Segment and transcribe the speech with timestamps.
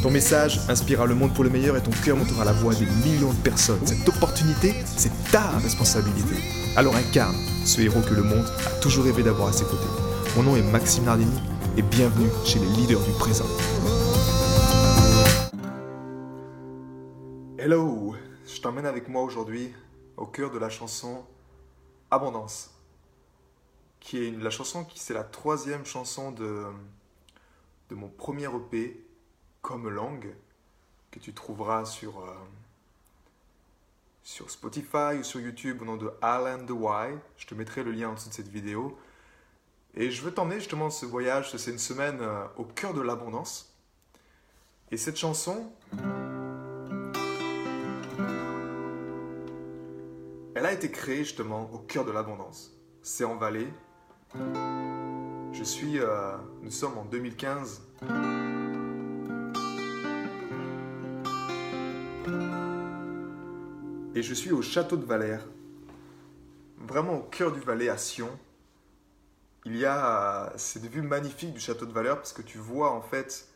[0.00, 2.86] Ton message inspirera le monde pour le meilleur et ton cœur montera la voix des
[2.86, 3.84] millions de personnes.
[3.84, 6.36] Cette opportunité, c'est ta responsabilité.
[6.76, 9.88] Alors incarne ce héros que le monde a toujours rêvé d'avoir à ses côtés.
[10.36, 11.36] Mon nom est Maxime Nardini
[11.76, 13.44] et bienvenue chez les leaders du présent.
[17.58, 18.14] Hello,
[18.46, 19.74] je t'emmène avec moi aujourd'hui
[20.16, 21.24] au cœur de la chanson
[22.12, 22.70] Abondance,
[23.98, 26.66] qui est la chanson qui c'est la troisième chanson de,
[27.90, 29.07] de mon premier EP
[29.68, 30.34] comme langue
[31.10, 32.32] que tu trouveras sur, euh,
[34.22, 37.18] sur Spotify ou sur YouTube au nom de Alan the Why.
[37.36, 38.98] Je te mettrai le lien en dessous de cette vidéo.
[39.94, 43.76] Et je veux t'emmener justement ce voyage, c'est une semaine euh, au cœur de l'abondance.
[44.90, 45.70] Et cette chanson,
[50.54, 52.72] elle a été créée justement au cœur de l'abondance.
[53.02, 53.68] C'est en Valais.
[55.52, 57.82] Je suis, euh, nous sommes en 2015.
[64.18, 65.46] Et je suis au château de Valère,
[66.76, 68.36] vraiment au cœur du Valais, à Sion.
[69.64, 73.00] Il y a cette vue magnifique du château de Valère parce que tu vois en
[73.00, 73.46] fait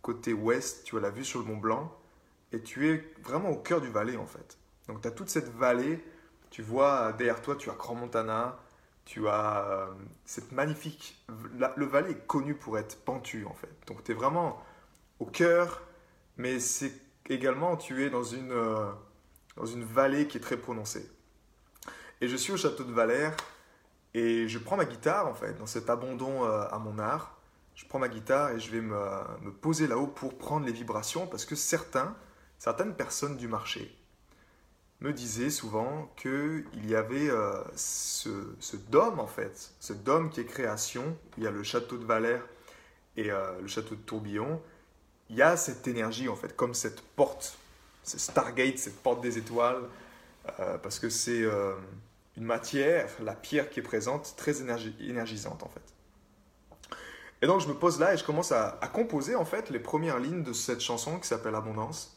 [0.00, 1.92] côté ouest, tu as la vue sur le Mont Blanc
[2.52, 4.58] et tu es vraiment au cœur du Valais en fait.
[4.86, 5.98] Donc tu as toute cette vallée,
[6.50, 8.60] tu vois derrière toi tu as Grand Montana,
[9.04, 9.86] tu as euh,
[10.24, 11.20] cette magnifique...
[11.76, 13.74] le Valais est connu pour être pentu en fait.
[13.88, 14.62] Donc tu es vraiment
[15.18, 15.82] au cœur,
[16.36, 16.92] mais c'est
[17.28, 18.52] également tu es dans une...
[18.52, 18.92] Euh,
[19.56, 21.10] dans une vallée qui est très prononcée.
[22.20, 23.36] Et je suis au château de Valère
[24.14, 27.38] et je prends ma guitare, en fait, dans cet abandon euh, à mon art.
[27.74, 31.44] Je prends ma guitare et je vais me, poser là-haut pour prendre les vibrations parce
[31.44, 32.14] que certains,
[32.58, 33.96] certaines personnes du marché
[35.00, 40.44] me disaient souvent qu'il y avait euh, ce, dôme, en fait, ce dôme qui est
[40.44, 41.16] création.
[41.38, 42.46] Il y a le château de Valère
[43.16, 44.62] et euh, le château de Tourbillon.
[45.28, 47.58] Il y a cette énergie, en fait, comme cette porte
[48.02, 49.82] c'est Stargate, cette porte des étoiles,
[50.60, 51.74] euh, parce que c'est euh,
[52.36, 55.82] une matière, la pierre qui est présente, très énergisante en fait.
[57.42, 60.20] Et donc je me pose là et je commence à, composer en fait les premières
[60.20, 62.16] lignes de cette chanson qui s'appelle Abondance.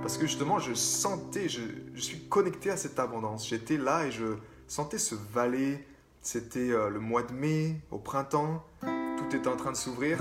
[0.00, 1.60] Parce que justement je sentais, je,
[2.00, 3.48] suis connecté à cette abondance.
[3.48, 5.86] J'étais là et je sentais ce valet.
[6.22, 10.18] C'était euh, le mois de mai, au printemps, tout était en train de s'ouvrir.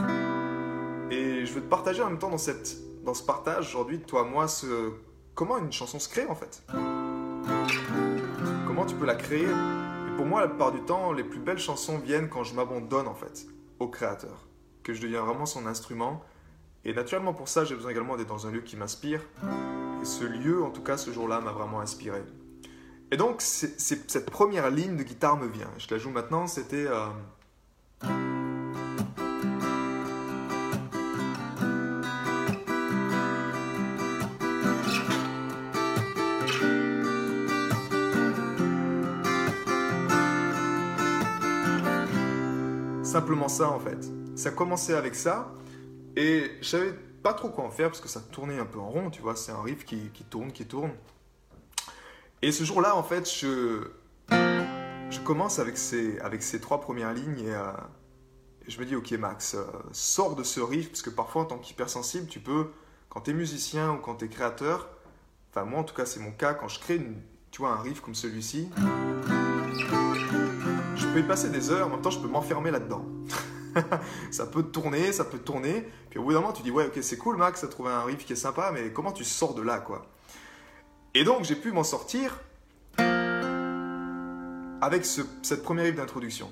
[1.12, 4.24] Et je veux te partager en même temps dans cette dans ce partage aujourd'hui, toi,
[4.24, 4.48] moi,
[5.36, 6.64] comment une chanson se crée en fait?
[8.66, 9.46] Comment tu peux la créer?
[9.46, 13.08] Et pour moi, la plupart du temps, les plus belles chansons viennent quand je m'abandonne
[13.08, 13.46] en fait
[13.80, 14.48] au créateur,
[14.84, 16.24] que je deviens vraiment son instrument.
[16.84, 19.22] Et naturellement pour ça, j'ai besoin également d'être dans un lieu qui m'inspire.
[20.02, 22.24] Et ce lieu, en tout cas ce jour-là, m'a vraiment inspiré.
[23.12, 25.70] Et donc, cette première ligne de guitare me vient.
[25.78, 26.88] Je la joue maintenant, c'était...
[26.88, 27.08] Euh,
[43.25, 43.97] simplement ça en fait.
[44.36, 45.52] Ça commençait avec ça
[46.16, 46.94] et je savais
[47.24, 49.36] pas trop quoi en faire parce que ça tournait un peu en rond, tu vois.
[49.36, 50.91] C'est un riff qui, tourne, qui tourne.
[52.44, 53.88] Et ce jour-là, en fait, je,
[54.30, 57.72] je commence avec ces, avec ces trois premières lignes et, euh,
[58.68, 61.58] je me dis, ok Max, euh, sors de ce riff parce que parfois en tant
[61.58, 62.68] qu'hypersensible, tu peux,
[63.09, 64.88] quand tu es musicien ou quand tu es créateur,
[65.50, 67.02] enfin moi en tout cas c'est mon cas, quand je crée
[67.50, 68.69] tu vois, un riff comme celui-ci,
[71.16, 73.06] peux y passer des heures, en même temps, je peux m'enfermer là-dedans.
[74.31, 75.90] ça peut tourner, ça peut tourner.
[76.09, 78.03] Puis au bout d'un moment, tu dis, ouais, ok, c'est cool, Max, t'as trouvé un
[78.03, 80.08] riff qui est sympa, mais comment tu sors de là, quoi?
[81.14, 82.41] Et donc, j'ai pu m'en sortir
[84.82, 86.50] avec cette première riff d'introduction.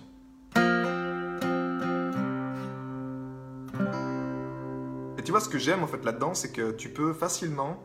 [5.17, 7.83] Et tu vois, ce que j'aime en fait là-dedans, c'est que tu peux facilement.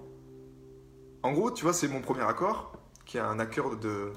[1.25, 2.70] En gros, tu vois, c'est mon premier accord,
[3.04, 4.12] qui a un accord de,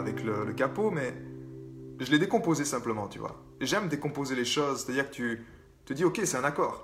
[0.00, 1.14] avec le, capot, mais
[2.00, 3.36] je l'ai décomposé simplement, tu vois.
[3.60, 5.46] J'aime décomposer les choses, c'est-à-dire que tu
[5.84, 6.82] te dis, ok, c'est un accord.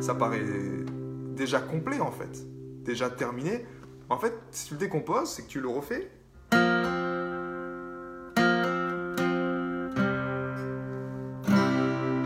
[0.00, 0.44] Ça paraît
[1.36, 2.46] déjà complet en fait,
[2.84, 3.66] déjà terminé.
[4.08, 6.10] En fait, si tu le décomposes, c'est que tu le refais.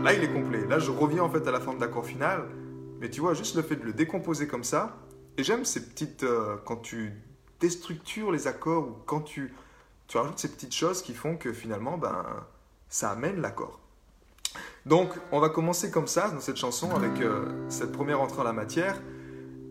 [0.03, 0.65] Là, il est complet.
[0.67, 2.43] Là, je reviens en fait à la forme d'accord final,
[2.99, 4.97] Mais tu vois, juste le fait de le décomposer comme ça,
[5.37, 6.23] et j'aime ces petites.
[6.23, 7.11] euh, quand tu
[7.63, 9.53] déstructures les accords ou quand tu,
[10.07, 12.25] tu rajoutes ces petites choses qui font que finalement, ben,
[12.89, 13.79] ça amène l'accord.
[14.85, 18.43] Donc, on va commencer comme ça dans cette chanson avec euh, cette première entrée en
[18.43, 19.01] la matière.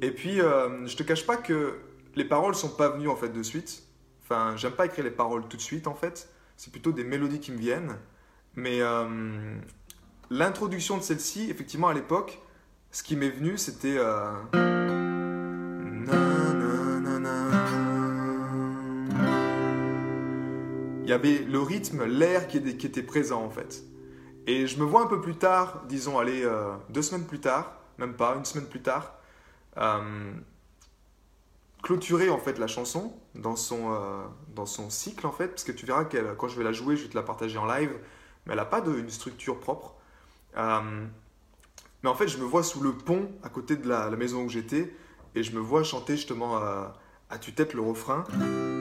[0.00, 1.80] Et puis, euh, je te cache pas que
[2.14, 3.82] les paroles sont pas venues en fait de suite.
[4.22, 6.30] Enfin, j'aime pas écrire les paroles tout de suite en fait.
[6.56, 7.98] C'est plutôt des mélodies qui me viennent.
[8.56, 9.54] Mais euh,
[10.30, 12.40] l'introduction de celle-ci, effectivement, à l'époque,
[12.90, 13.98] ce qui m'est venu, c'était.
[21.12, 23.84] Y avait le rythme, l'air qui, était- présent en fait.
[24.46, 27.76] Et je me vois un peu plus tard, disons, allez, euh, deux semaines plus tard,
[27.98, 29.14] même pas, une semaine plus tard,
[29.78, 30.32] euh,
[31.82, 34.24] clôturer en fait la chanson dans son, euh,
[34.54, 36.96] dans son cycle en fait, parce que tu verras qu'elle, quand je vais la jouer,
[36.96, 37.92] je vais te la partager en live,
[38.46, 39.94] mais elle n'a pas de, une structure propre.
[40.56, 44.42] Mais en fait, je me vois sous le pont à côté de la, la maison
[44.44, 44.92] où j'étais,
[45.36, 46.60] et je me vois chanter justement
[47.32, 48.24] à tue-tête le refrain,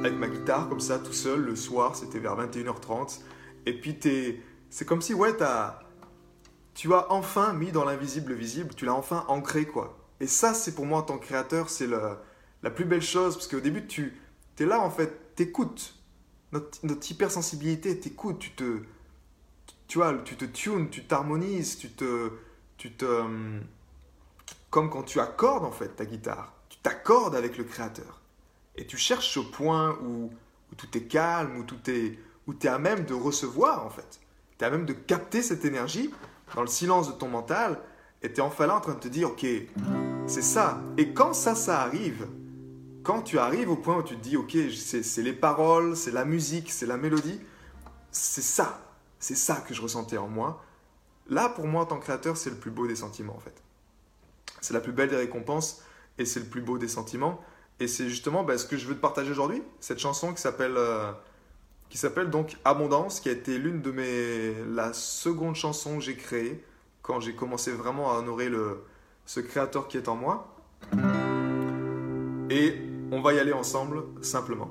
[0.01, 3.21] avec ma guitare comme ça, tout seul, le soir, c'était vers 21h30,
[3.65, 5.79] et puis t'es, c'est comme si, ouais, t'as,
[6.73, 9.97] tu as enfin mis dans l'invisible le visible, tu l'as enfin ancré, quoi.
[10.19, 13.47] Et ça, c'est pour moi, en tant que créateur, c'est la plus belle chose, parce
[13.47, 14.13] qu'au début, tu
[14.59, 15.95] es là, en fait, t'écoutes.
[16.51, 18.81] Notre, notre hypersensibilité, t'écoutes, tu te,
[19.87, 22.29] tu vois, tu te tunes, tu t'harmonises, tu te,
[22.75, 23.61] tu te, hum,
[24.69, 26.53] comme quand tu accordes, en fait, ta guitare.
[26.67, 28.20] Tu t'accordes avec le créateur.
[28.75, 30.31] Et tu cherches ce point où,
[30.77, 34.19] tout est calme, où tout est, où tu es à même de recevoir, en fait.
[34.57, 36.11] Tu es à même de capter cette énergie
[36.55, 37.79] dans le silence de ton mental,
[38.21, 39.45] et tu es enfin là en train de te dire, ok,
[40.27, 40.81] c'est ça.
[40.97, 42.27] Et quand ça, ça arrive,
[43.03, 46.25] quand tu arrives au point où tu te dis, ok, c'est les paroles, c'est la
[46.25, 47.39] musique, c'est la mélodie,
[48.11, 50.63] c'est ça, c'est ça que je ressentais en moi.
[51.27, 53.55] Là, pour moi, en tant que créateur, c'est le plus beau des sentiments, en fait.
[54.59, 55.81] C'est la plus belle des récompenses,
[56.17, 57.41] et c'est le plus beau des sentiments.
[57.81, 60.75] Et c'est justement bah, ce que je veux te partager aujourd'hui, cette chanson qui s'appelle
[60.77, 61.11] euh,
[61.89, 66.15] qui s'appelle donc Abondance, qui a été l'une de mes la seconde chanson que j'ai
[66.15, 66.63] créée
[67.01, 68.83] quand j'ai commencé vraiment à honorer le
[69.25, 70.55] ce créateur qui est en moi.
[72.51, 72.77] Et
[73.11, 74.69] on va y aller ensemble simplement.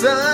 [0.00, 0.29] sun.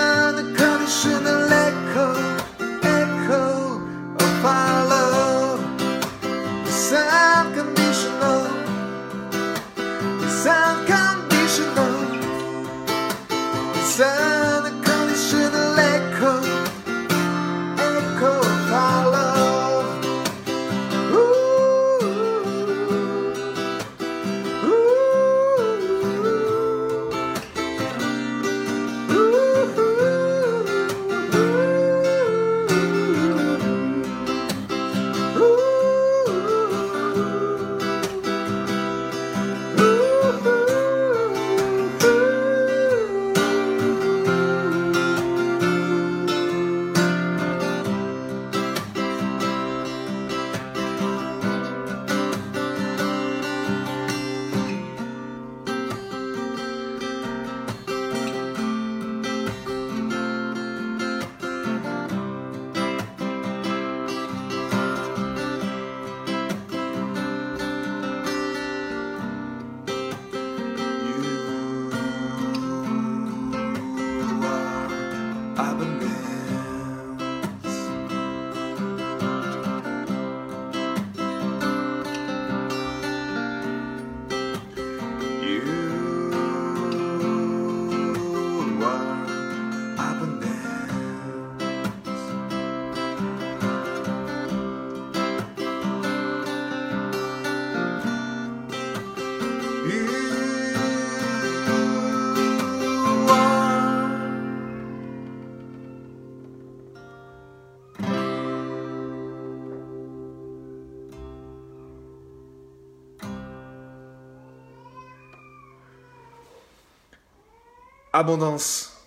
[118.19, 118.97] Abondance.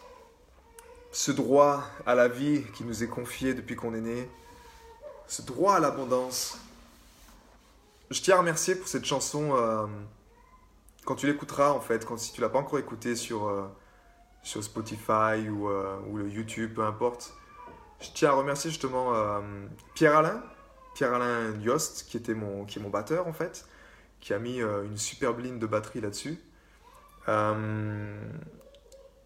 [1.10, 4.30] Ce droit à la vie qui nous est confié depuis qu'on est né.
[5.26, 6.60] Ce droit à l'abondance.
[8.12, 9.56] Je tiens à remercier pour cette chanson.
[9.56, 9.88] euh,
[11.04, 13.66] quand tu l'écouteras, en fait, quand, si tu l'as pas encore écoutée sur, euh,
[14.44, 17.34] Spotify ou, euh, ou le YouTube, peu importe.
[18.00, 19.12] Je tiens à remercier justement
[19.96, 20.40] Pierre-Alain,
[20.94, 23.66] Pierre-Alain Yost, qui, était mon, qui est mon batteur, en fait,
[24.20, 26.38] qui a mis une superbe ligne de batterie là-dessus.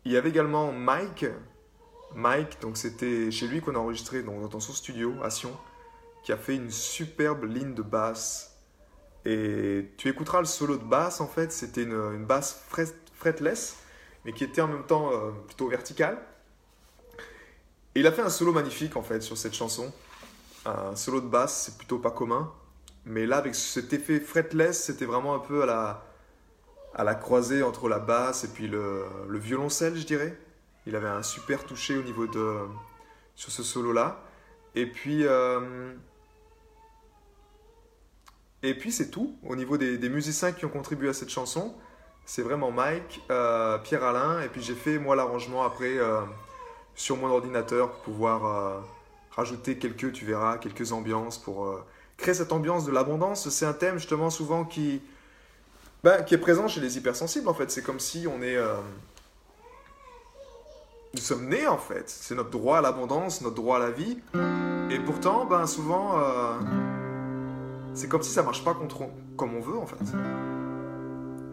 [0.05, 1.27] Il y avait également Mike.
[2.15, 5.57] Mike, donc c'était chez lui qu'on a enregistré dans son studio à Sion,
[6.23, 8.57] qui a fait une superbe ligne de basse.
[9.25, 13.77] Et tu écouteras le solo de basse, en fait, c'était une, basse fret- fretless,
[14.25, 16.19] mais qui était en même temps euh, plutôt verticale.
[17.95, 19.93] Et il a fait un solo magnifique, en fait, sur cette chanson.
[20.67, 22.53] Un solo de basse, c'est plutôt pas commun.
[23.07, 26.05] Mais là, avec cet effet fretless, c'était vraiment un peu à la,
[26.95, 30.37] à la croisée entre la basse et puis le, le violoncelle, je dirais.
[30.87, 32.57] Il avait un super touché au niveau de.
[33.35, 34.21] sur ce solo-là.
[34.75, 35.27] Et puis.
[35.27, 35.93] euh,
[38.63, 39.37] et puis c'est tout.
[39.47, 41.75] Au niveau des, musiciens qui ont contribué à cette chanson,
[42.25, 46.23] c'est vraiment Mike, euh, Pierre-Alain, et puis j'ai fait moi l'arrangement après euh,
[46.95, 48.83] sur mon ordinateur pour pouvoir
[49.33, 51.79] rajouter quelques, tu verras, quelques ambiances pour
[52.17, 53.51] créer cette ambiance de l'abondance.
[53.51, 55.03] C'est un thème justement souvent qui,
[56.05, 57.71] ben, qui est présent chez les hypersensibles en fait.
[57.71, 58.57] C'est comme si on est...
[58.57, 58.75] euh,
[61.15, 62.05] nous sommes nés en fait.
[62.11, 64.19] C'est notre droit à l'abondance, notre droit à la vie.
[64.91, 66.59] Et pourtant, ben, souvent, euh,
[67.95, 69.05] c'est comme si ça marche pas contre,
[69.39, 70.05] comme on veut en fait.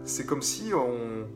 [0.04, 1.28] C'est comme si on,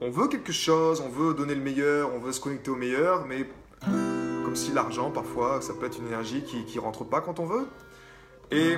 [0.00, 3.26] on veut quelque chose, on veut donner le meilleur, on veut se connecter au meilleur,
[3.26, 3.48] mais
[4.44, 7.46] comme si l'argent, parfois, ça peut être une énergie qui, qui rentre pas quand on
[7.46, 7.66] veut.
[8.52, 8.76] Et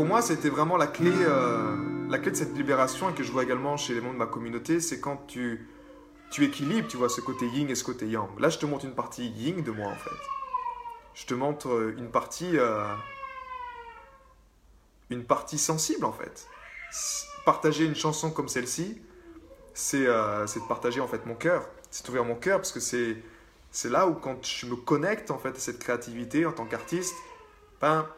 [0.00, 1.76] pour moi, c'était vraiment la clé, euh,
[2.08, 4.26] la clé de cette libération et que je vois également chez les membres de ma
[4.26, 5.68] communauté, c'est quand tu,
[6.30, 8.26] tu équilibres, tu vois, ce côté yin et ce côté yang.
[8.40, 10.16] Là, je te montre une partie yin de moi, en fait.
[11.12, 12.82] Je te montre euh, une partie, euh,
[15.10, 16.48] une partie sensible, en fait.
[17.44, 19.02] Partager une chanson comme celle-ci,
[19.74, 21.68] c'est euh, de partager, en fait, mon cœur.
[21.90, 23.18] C'est ouvrir mon cœur, parce que c'est
[23.70, 27.16] c'est là où, quand je me connecte, en fait, à cette créativité en tant qu'artiste,
[27.82, 28.08] ben,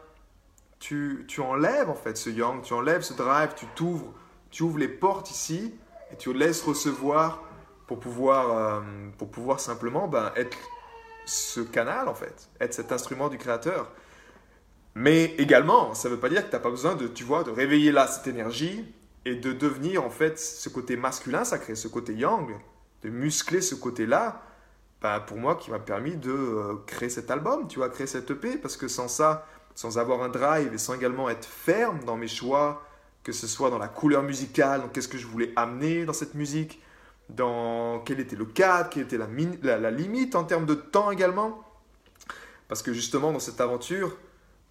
[0.83, 4.11] tu, tu enlèves, en fait, ce yang, tu enlèves ce drive, tu t'ouvres,
[4.51, 5.73] tu ouvres les portes ici,
[6.11, 7.41] et tu laisses recevoir
[7.87, 8.81] pour pouvoir, euh,
[9.17, 10.57] pour pouvoir simplement ben, être
[11.25, 13.89] ce canal, en fait, être cet instrument du créateur.
[14.93, 17.45] Mais également, ça ne veut pas dire que tu n'as pas besoin de, tu vois,
[17.45, 18.85] de réveiller là cette énergie
[19.23, 22.59] et de devenir en fait ce côté masculin sacré, ce côté yang,
[23.03, 24.41] de muscler ce côté-là,
[25.01, 28.29] ben, pour moi qui m'a permis de euh, créer cet album, tu vois, créer cette
[28.29, 32.17] EP, parce que sans ça, sans avoir un drive et sans également être ferme dans
[32.17, 32.83] mes choix,
[33.23, 36.81] que ce soit dans la couleur musicale, qu'est-ce que je voulais amener dans cette musique,
[37.29, 41.63] dans quel était le cadre, quelle était la, la, limite en termes de temps également.
[42.67, 44.17] Parce que justement, dans cette aventure,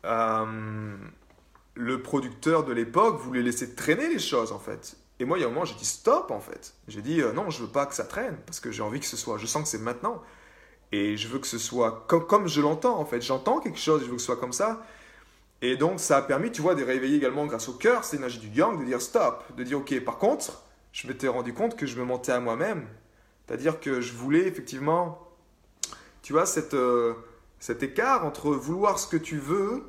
[0.04, 0.97] euh,
[1.75, 4.97] le producteur de l'époque voulait laisser traîner les choses en fait.
[5.18, 6.75] Et moi, il y a un moment, j'ai dit stop en fait.
[6.88, 9.06] J'ai dit euh, non, je veux pas que ça traîne parce que j'ai envie que
[9.06, 9.38] ce soit.
[9.38, 10.23] Je sens que c'est maintenant.
[10.93, 13.21] Et je veux que ce soit comme, comme je l'entends en fait.
[13.23, 14.85] J'entends quelque chose, je veux que ce soit comme ça.
[15.63, 18.41] Et donc, ça a permis, tu vois, de réveiller également grâce au cœur, c'est l'énergie
[18.41, 21.87] du yang, de dire stop, de dire ok, par contre, je m'étais rendu compte que
[21.87, 22.87] je me mentais à moi-même.
[23.47, 25.29] C'est-à-dire que je voulais effectivement,
[26.23, 27.15] tu vois, cette, euh,
[27.61, 29.85] cet écart entre vouloir ce que tu veux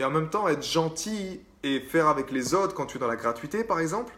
[0.00, 3.06] et en même temps être gentil et faire avec les autres quand tu es dans
[3.06, 4.12] la gratuité, par exemple,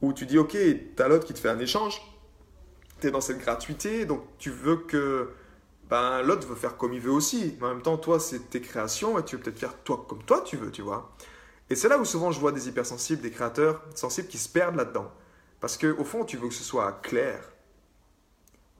[0.00, 2.00] où tu dis ok, tu as l'autre qui te fait un échange,
[3.10, 5.30] dans cette gratuité, donc tu veux que
[5.88, 7.56] ben, l'autre veut faire comme il veut aussi.
[7.60, 10.22] Mais en même temps, toi, c'est tes créations et tu veux peut-être faire toi comme
[10.22, 11.14] toi tu veux, tu vois.
[11.70, 14.76] Et c'est là où souvent je vois des hypersensibles, des créateurs sensibles qui se perdent
[14.76, 15.10] là-dedans.
[15.60, 17.42] Parce qu'au fond, tu veux que ce soit clair.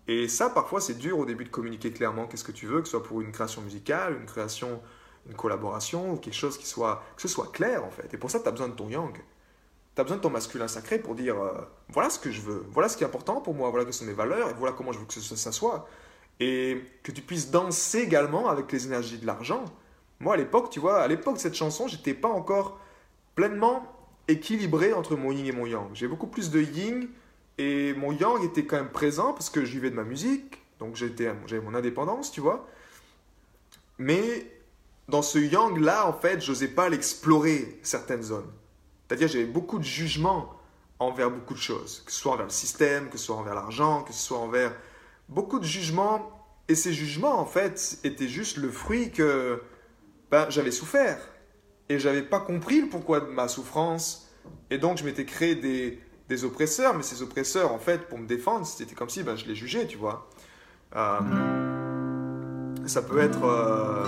[0.06, 2.86] Et ça, parfois, c'est dur au début de communiquer clairement qu'est-ce que tu veux, que
[2.86, 4.82] ce soit pour une création musicale, une création,
[5.26, 8.12] une collaboration, ou quelque chose qui soit, que ce soit clair en fait.
[8.12, 9.16] Et pour ça, tu as besoin de ton yang.
[9.94, 11.52] Tu as besoin de ton masculin sacré pour dire euh,
[11.88, 14.04] voilà ce que je veux, voilà ce qui est important pour moi, voilà que sont
[14.04, 15.86] mes valeurs, et voilà comment je veux que ça soit
[16.40, 19.64] et que tu puisses danser également avec les énergies de l'argent.
[20.20, 22.78] Moi, à l'époque, tu vois, à l'époque de cette chanson, j'étais pas encore
[23.34, 23.84] pleinement
[24.28, 25.90] équilibré entre mon yin et mon yang.
[25.94, 27.08] J'ai beaucoup plus de yin
[27.58, 30.96] et mon yang était quand même présent parce que je vivais de ma musique, donc
[30.96, 32.66] j'avais mon indépendance, tu vois.
[33.98, 34.50] Mais
[35.08, 38.50] dans ce yang-là, en fait, je n'osais pas l'explorer, certaines zones.
[39.14, 40.50] C'est-à-dire, j'avais beaucoup de jugement
[40.98, 44.02] envers beaucoup de choses, que ce soit envers le système, que ce soit envers l'argent,
[44.02, 44.74] que ce soit envers
[45.28, 46.32] beaucoup de jugements.
[46.66, 49.62] Et ces jugements, en fait, étaient juste le fruit que
[50.32, 51.20] ben, j'avais souffert.
[51.88, 54.28] Et j'avais pas compris le pourquoi de ma souffrance.
[54.68, 56.96] Et donc, je m'étais créé des, des, oppresseurs.
[56.96, 59.86] Mais ces oppresseurs, en fait, pour me défendre, c'était comme si ben, je les jugeais,
[59.86, 60.28] tu vois.
[60.96, 61.20] Euh,
[62.86, 63.44] ça peut être...
[63.44, 64.04] Euh,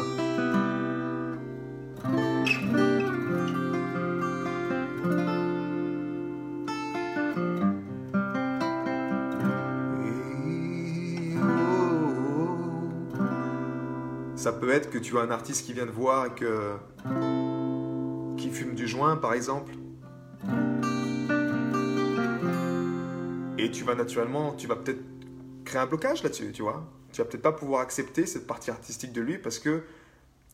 [14.46, 16.76] Ça peut être que tu as un artiste qui vient te voir et que.
[18.37, 19.72] qui fume du joint, par exemple.
[23.59, 25.02] Et tu vas naturellement, tu vas peut-être
[25.64, 26.88] créer un blocage là-dessus, tu vois.
[27.11, 29.82] Tu vas peut-être pas pouvoir accepter cette partie artistique de lui parce que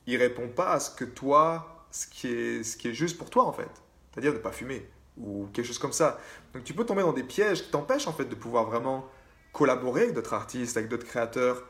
[0.06, 3.28] il répond pas à ce que toi, ce qui est, ce qui est juste pour
[3.28, 3.68] toi en fait.
[4.10, 6.18] C'est-à-dire de pas fumer ou quelque chose comme ça.
[6.54, 9.06] Donc tu peux tomber dans des pièges qui t'empêchent en fait de pouvoir vraiment
[9.52, 11.62] collaborer avec d'autres artistes, avec d'autres créateurs,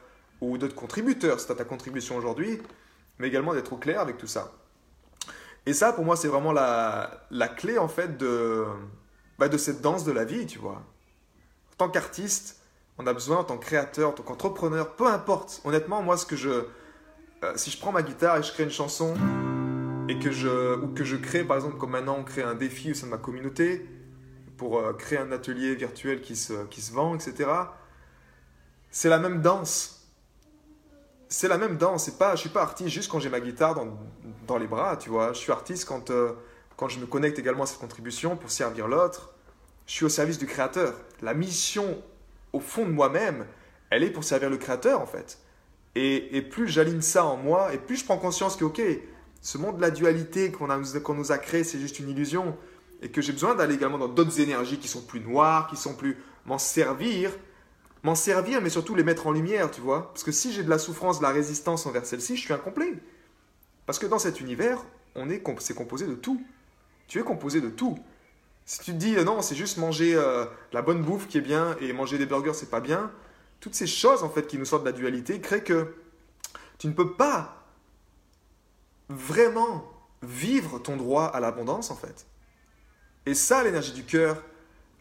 [0.42, 2.60] ou d'autres contributeurs, c'est à ta contribution aujourd'hui,
[3.18, 4.52] mais également d'être au clair avec tout ça.
[5.66, 8.64] Et ça, pour moi, c'est vraiment la, la, clé, en fait, de,
[9.38, 10.82] bah, de cette danse de la vie, tu vois.
[11.72, 12.60] En tant qu'artiste,
[12.98, 15.60] on a besoin, en tant que créateur, en tant qu'entrepreneur, peu importe.
[15.64, 16.64] Honnêtement, moi, ce que je...
[17.44, 19.14] Euh, si je prends ma guitare et je crée une chanson,
[20.08, 22.90] et que je, ou que je crée, par exemple, comme maintenant, on crée un défi
[22.90, 23.88] au sein de ma communauté,
[24.56, 27.48] pour euh, créer un atelier virtuel qui se, qui se vend, etc.,
[28.90, 30.01] c'est la même danse
[31.32, 32.04] c'est la même danse.
[32.04, 33.88] C'est pas, je suis pas artiste juste quand j'ai ma guitare dans,
[34.46, 35.32] dans, les bras, tu vois.
[35.32, 36.32] Je suis artiste quand, euh,
[36.76, 39.32] quand je me connecte également à cette contribution pour servir l'autre.
[39.86, 40.94] Je suis au service du créateur.
[41.22, 42.02] La mission,
[42.52, 43.46] au fond de moi-même,
[43.90, 45.38] elle est pour servir le créateur, en fait.
[45.94, 48.80] Et, et plus j'aligne ça en moi, et plus je prends conscience que, ok,
[49.40, 50.68] ce monde de la dualité qu'on
[51.14, 52.56] nous a créé, c'est juste une illusion.
[53.00, 55.94] Et que j'ai besoin d'aller également dans d'autres énergies qui sont plus noires, qui sont
[55.94, 56.16] plus
[56.46, 57.32] m'en servir
[58.02, 60.12] m'en servir, mais surtout les mettre en lumière, tu vois.
[60.12, 62.94] Parce que si j'ai de la souffrance, de la résistance envers celle-ci, je suis incomplet.
[63.86, 64.84] Parce que dans cet univers,
[65.14, 66.42] on est, c'est composé de tout.
[67.06, 67.98] Tu es composé de tout.
[68.64, 71.42] Si tu te dis euh, non, c'est juste manger euh, la bonne bouffe qui est
[71.42, 73.10] bien et manger des burgers, c'est pas bien,
[73.60, 75.94] toutes ces choses en fait qui nous sortent de la dualité créent que
[76.78, 77.66] tu ne peux pas
[79.08, 79.84] vraiment
[80.22, 82.26] vivre ton droit à l'abondance en fait.
[83.26, 84.42] Et ça, l'énergie du cœur,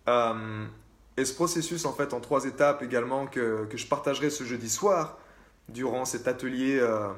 [0.07, 0.65] euh,
[1.21, 4.71] et ce processus, en fait, en trois étapes également, que, que je partagerai ce jeudi
[4.71, 5.19] soir,
[5.69, 7.09] durant cet atelier, euh,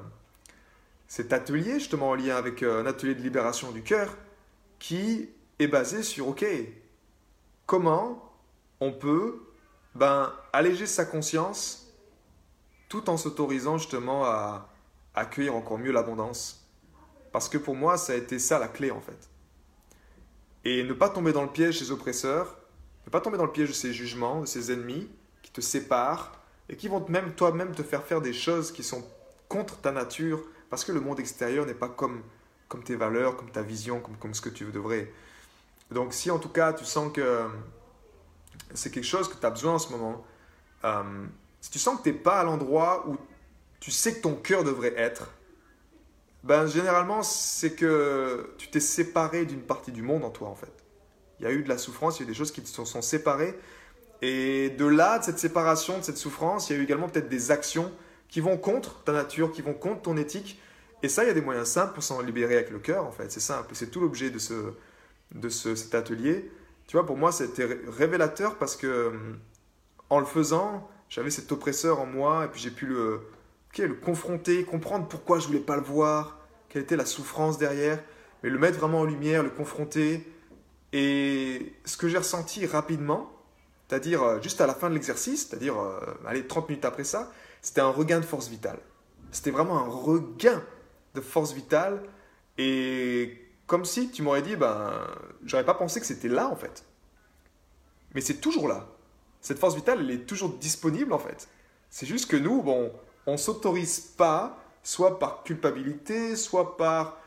[1.07, 4.13] cet atelier justement en lien avec euh, un atelier de libération du cœur,
[4.77, 6.45] qui est basé sur, OK,
[7.65, 8.29] comment
[8.81, 9.41] on peut
[9.95, 11.87] ben, alléger sa conscience
[12.89, 14.69] tout en s'autorisant justement à
[15.15, 16.67] accueillir encore mieux l'abondance.
[17.31, 19.29] Parce que pour moi, ça a été ça la clé en fait.
[20.65, 22.57] Et ne pas tomber dans le piège des oppresseurs,
[23.05, 25.09] ne pas tomber dans le piège de ces jugements, de ces ennemis
[25.41, 26.39] qui te séparent
[26.69, 29.03] et qui vont même toi-même te faire faire des choses qui sont
[29.49, 32.23] contre ta nature parce que le monde extérieur n'est pas comme,
[32.67, 35.11] comme tes valeurs, comme ta vision, comme, comme ce que tu devrais.
[35.91, 37.45] Donc si en tout cas tu sens que
[38.73, 40.25] c'est quelque chose que tu as besoin en ce moment.
[40.83, 41.25] Euh,
[41.61, 43.17] si tu sens que tu n'es pas à l'endroit où
[43.79, 45.29] tu sais que ton cœur devrait être,
[46.43, 50.82] ben généralement c'est que tu t'es séparé d'une partie du monde en toi en fait.
[51.43, 52.69] Il y a eu de la souffrance, il y a eu des choses qui te
[52.69, 53.53] sont, séparées.
[54.21, 57.27] Et de là, de cette séparation, de cette souffrance, il y a eu également peut-être
[57.27, 57.91] des actions
[58.29, 60.61] qui vont contre ta nature, qui vont contre ton éthique.
[61.01, 63.11] Et ça, il y a des moyens simples pour s'en libérer avec le cœur, en
[63.11, 63.29] fait.
[63.29, 63.71] C'est simple.
[63.73, 64.53] C'est tout l'objet de, ce,
[65.35, 66.49] de ce, cet atelier.
[66.87, 69.11] Tu vois, pour moi, c'était révélateur parce que
[70.09, 73.19] en le faisant, j'avais cet oppresseur en moi et puis j'ai pu le,
[73.77, 78.01] le confronter, comprendre pourquoi je voulais pas le voir, quelle était la souffrance derrière,
[78.41, 80.25] mais le mettre vraiment en lumière, le confronter.
[80.93, 83.31] Et ce que j'ai ressenti rapidement,
[83.87, 87.31] c'est-à-dire euh, juste à la fin de l'exercice, c'est-à-dire euh, allez, 30 minutes après ça,
[87.61, 88.79] c'était un regain de force vitale.
[89.31, 90.63] C'était vraiment un regain
[91.15, 92.03] de force vitale
[92.59, 94.93] et comme si tu m'aurais dit, ben,
[95.45, 96.85] j'aurais pas pensé que c'était là en fait.
[98.13, 98.87] Mais c'est toujours là.
[99.41, 101.49] Cette force vitale, elle est toujours disponible en fait.
[101.89, 102.91] C'est juste que nous, bon,
[103.25, 107.17] on s'autorise pas, soit par culpabilité, soit par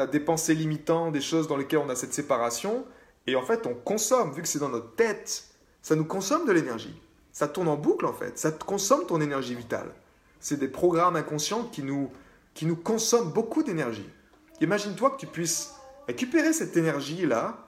[0.00, 2.84] euh, des pensées limitantes, des choses dans lesquelles on a cette séparation,
[3.26, 5.44] et en fait on consomme, vu que c'est dans notre tête,
[5.82, 7.00] ça nous consomme de l'énergie.
[7.32, 9.92] Ça tourne en boucle en fait, ça consomme ton énergie vitale.
[10.40, 12.10] C'est des programmes inconscients qui nous,
[12.54, 14.08] qui nous consomment beaucoup d'énergie.
[14.60, 15.74] Imagine-toi que tu puisses
[16.06, 17.58] récupérer cette énergie-là,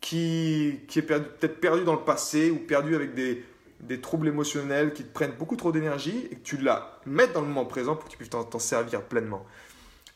[0.00, 3.44] qui, qui est peut-être perdue dans le passé ou perdue avec des,
[3.80, 7.40] des troubles émotionnels qui te prennent beaucoup trop d'énergie et que tu la mettes dans
[7.40, 9.44] le moment présent pour que tu puisses t'en servir pleinement.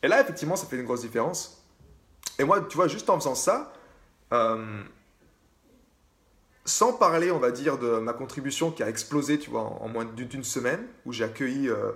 [0.04, 1.64] Et là, effectivement, ça fait une grosse différence.
[2.38, 3.72] Et moi, tu vois, juste en faisant ça,
[4.34, 4.82] euh,
[6.66, 10.04] sans parler, on va dire, de ma contribution qui a explosé, tu vois, en, moins
[10.04, 11.92] d'une semaine, où j'ai accueilli, euh,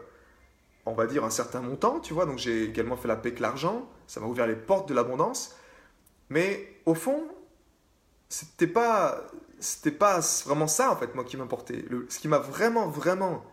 [0.86, 3.40] on va dire, un certain montant, tu vois, donc j'ai également fait la paix avec
[3.40, 5.54] l'argent, ça m'a ouvert les portes de l'abondance.
[6.30, 7.28] Mais au fond,
[8.30, 9.22] c'était pas
[9.60, 11.84] c'était pas vraiment ça en fait moi qui m'importait.
[12.08, 13.44] Ce qui m'a vraiment vraiment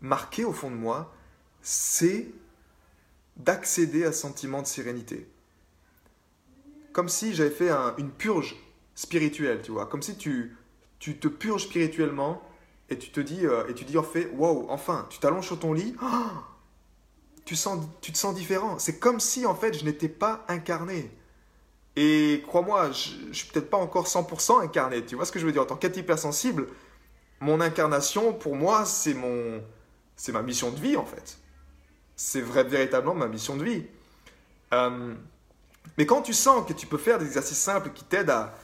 [0.00, 1.12] marqué au fond de moi,
[1.62, 2.26] c'est
[3.44, 5.28] d'accéder à ce sentiment de sérénité.
[6.92, 8.56] Comme si j'avais fait une purge
[8.94, 10.56] spirituelle, tu vois, comme si tu
[10.98, 12.42] tu te purges spirituellement
[12.90, 15.58] et tu te dis euh, et tu dis en fait waouh enfin tu t'allonges sur
[15.58, 15.96] ton lit
[17.46, 21.10] tu sens tu te sens différent c'est comme si en fait je n'étais pas incarné
[21.96, 25.04] et crois-moi, je ne suis peut-être pas encore 100% incarné.
[25.04, 26.68] Tu vois ce que je veux dire En tant qu'être hypersensible,
[27.40, 29.62] mon incarnation, pour moi, c'est mon,
[30.16, 31.38] c'est ma mission de vie en fait.
[32.22, 33.82] C'est vrai, véritablement ma mission de vie.
[34.74, 35.14] Euh,
[35.96, 38.54] mais quand tu sens que tu peux faire des exercices simples qui t'aident à,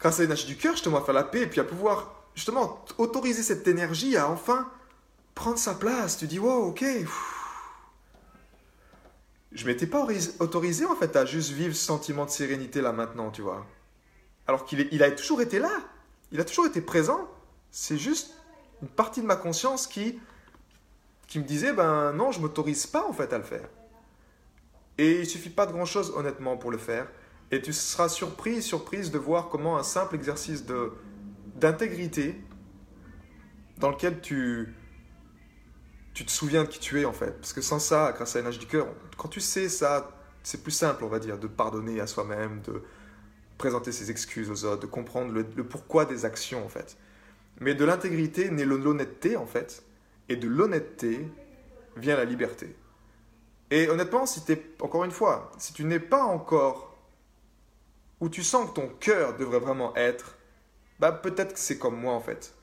[0.00, 2.84] grâce à l'énergie du cœur, justement, à faire la paix et puis à pouvoir justement
[2.98, 4.68] autoriser cette énergie à enfin
[5.36, 6.84] prendre sa place, tu dis wow, ok
[9.52, 10.04] je m'étais pas
[10.40, 13.64] autorisé en fait à juste vivre ce sentiment de sérénité là maintenant, tu vois.
[14.48, 15.70] Alors qu'il il a toujours été là,
[16.32, 17.30] il a toujours été présent.
[17.70, 18.34] C'est juste
[18.82, 20.18] une partie de ma conscience qui,
[21.32, 23.66] qui me disait ben non, je m'autorise pas en fait à le faire.
[24.98, 27.08] Et il suffit pas de grand chose honnêtement pour le faire.
[27.50, 30.92] Et tu seras surpris, surprise de voir comment un simple exercice de
[31.56, 32.38] d'intégrité
[33.78, 34.74] dans lequel tu
[36.12, 37.30] tu te souviens de qui tu es en fait.
[37.30, 40.10] Parce que sans ça, grâce à l'énergie du cœur, quand tu sais ça,
[40.42, 42.82] c'est plus simple, on va dire, de pardonner à soi-même, de
[43.56, 46.98] présenter ses excuses aux autres, de comprendre le, pourquoi des actions en fait.
[47.58, 49.82] Mais de l'intégrité naît l'honnêteté en fait,
[50.28, 51.28] et de l'honnêteté
[51.96, 52.74] vient la liberté.
[53.70, 56.96] Et honnêtement, si es, encore une fois, si tu n'es pas encore
[58.20, 60.36] où tu sens que ton cœur devrait vraiment être,
[61.00, 62.54] bah peut-être que c'est comme moi en fait.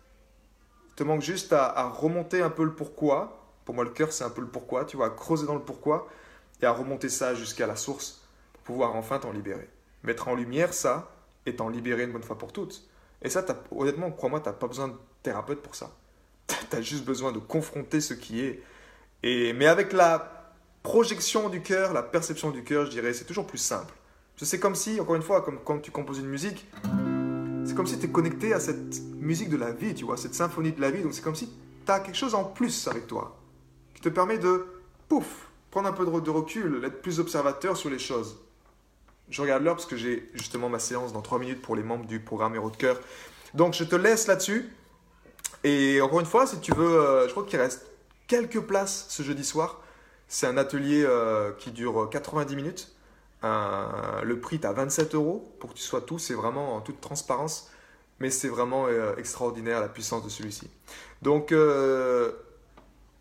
[0.89, 4.11] Il te manque juste à, à remonter un peu le pourquoi, pour moi, le cœur,
[4.11, 6.07] c'est un peu le pourquoi, tu vois, creuser dans le pourquoi
[6.61, 8.21] et à remonter ça jusqu'à la source
[8.53, 9.69] pour pouvoir enfin t'en libérer.
[10.03, 11.11] Mettre en lumière ça
[11.45, 12.89] et t'en libérer une bonne fois pour toutes.
[13.21, 15.91] Et ça, honnêtement, crois-moi, tu n'as pas besoin de thérapeute pour ça.
[16.69, 18.61] Tu as juste besoin de confronter ce qui est.
[19.23, 23.47] Et, mais avec la projection du cœur, la perception du cœur, je dirais, c'est toujours
[23.47, 23.93] plus simple.
[24.41, 26.65] C'est comme si, encore une fois, comme quand tu composes une musique,
[27.65, 30.33] c'est comme si tu es connecté à cette musique de la vie, tu vois, cette
[30.33, 31.03] symphonie de la vie.
[31.03, 31.51] Donc c'est comme si
[31.85, 33.39] tu as quelque chose en plus avec toi
[34.01, 34.65] te permet de,
[35.07, 38.37] pouf, prendre un peu de recul, d'être plus observateur sur les choses.
[39.29, 42.05] Je regarde l'heure parce que j'ai justement ma séance dans 3 minutes pour les membres
[42.05, 42.99] du programme Héros de Cœur.
[43.53, 44.69] Donc je te laisse là-dessus.
[45.63, 47.85] Et encore une fois, si tu veux, euh, je crois qu'il reste
[48.27, 49.81] quelques places ce jeudi soir.
[50.27, 52.95] C'est un atelier euh, qui dure 90 minutes.
[53.43, 56.19] le prix est à 27 euros pour que tu sois tout.
[56.19, 57.71] C'est vraiment en toute transparence.
[58.19, 60.69] Mais c'est vraiment euh, extraordinaire la puissance de celui-ci.
[61.21, 61.53] Donc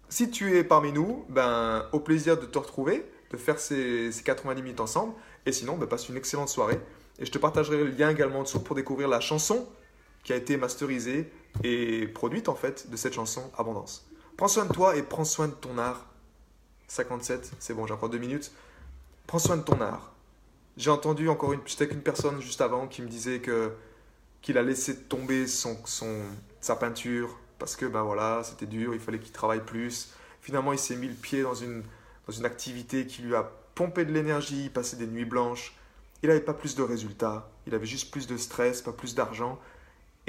[0.09, 4.63] si tu es parmi nous, ben, au plaisir de te retrouver, de faire ces, 90
[4.63, 5.15] minutes ensemble.
[5.45, 6.81] Et sinon, ben, passe une excellente soirée.
[7.19, 9.69] Et je te partagerai le lien également en dessous pour découvrir la chanson
[10.25, 11.31] qui a été masterisée
[11.65, 14.07] et produite en fait de cette chanson Abondance.
[14.37, 16.07] Prends soin de toi et prends soin de ton art.
[16.89, 18.53] 57, c'est bon, j'ai encore deux minutes.
[19.27, 20.13] Prends soin de ton art.
[20.77, 23.73] J'ai entendu encore une, j'étais avec une personne juste avant qui me disait que
[24.41, 26.23] qu'il a laissé tomber son, son,
[26.61, 30.13] sa peinture parce que ben voilà, c'était dur, il fallait qu'il travaille plus.
[30.41, 31.83] Finalement, il s'est mis le pied dans une,
[32.27, 35.75] dans une activité qui lui a pompé de l'énergie, passé des nuits blanches.
[36.23, 39.59] Il n'avait pas plus de résultats, il avait juste plus de stress, pas plus d'argent.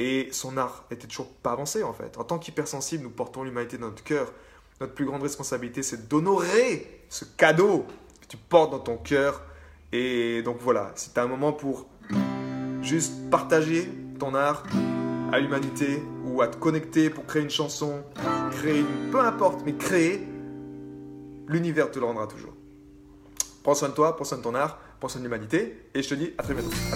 [0.02, 2.18] Et son art était toujours pas avancé en fait.
[2.18, 4.32] En tant qu'hypersensible, nous portons l'humanité dans notre cœur.
[4.80, 7.86] Notre plus grande responsabilité, c'est d'honorer ce cadeau
[8.22, 9.44] que tu portes dans ton cœur.
[9.92, 11.86] Et donc voilà, c'est un moment pour
[12.82, 14.64] juste partager ton art
[15.34, 18.02] à l'humanité ou à te connecter pour créer une chanson,
[18.52, 19.12] créer une...
[19.12, 20.26] Peu importe, mais créer,
[21.50, 22.54] l'univers te le rendra toujours.
[23.64, 26.08] Prends soin de toi, prends soin de ton art, prends soin de l'humanité et je
[26.08, 26.72] te dis à très bientôt.
[26.94, 26.96] À